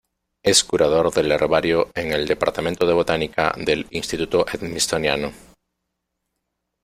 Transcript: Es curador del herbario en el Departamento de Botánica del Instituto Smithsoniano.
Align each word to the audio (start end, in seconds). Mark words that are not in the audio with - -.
Es 0.41 0.63
curador 0.63 1.13
del 1.13 1.31
herbario 1.31 1.91
en 1.93 2.11
el 2.11 2.25
Departamento 2.27 2.87
de 2.87 2.93
Botánica 2.93 3.53
del 3.55 3.85
Instituto 3.91 4.47
Smithsoniano. 4.51 5.31